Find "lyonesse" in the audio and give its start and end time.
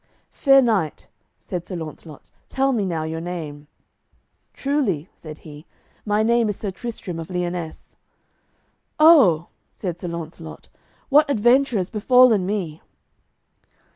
7.29-7.95